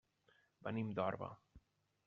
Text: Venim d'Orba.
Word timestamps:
Venim 0.69 0.89
d'Orba. 1.01 1.31